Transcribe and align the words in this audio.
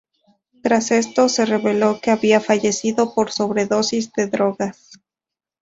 Tras 0.63 0.89
esto, 0.89 1.29
se 1.29 1.45
reveló 1.45 1.99
que 2.01 2.09
había 2.09 2.41
fallecido 2.41 3.13
por 3.13 3.29
sobredosis 3.31 4.11
de 4.13 4.25
drogas. 4.25 4.99